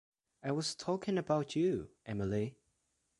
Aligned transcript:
I 0.41 0.51
was 0.51 0.73
talking 0.73 1.19
about 1.19 1.55
you, 1.55 1.91
Emily. 2.07 2.57